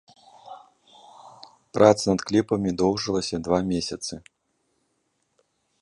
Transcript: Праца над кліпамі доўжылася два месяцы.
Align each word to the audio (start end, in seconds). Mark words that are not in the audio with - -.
Праца 1.79 2.03
над 2.13 2.21
кліпамі 2.31 2.69
доўжылася 2.83 3.35
два 3.49 3.59
месяцы. 3.71 4.13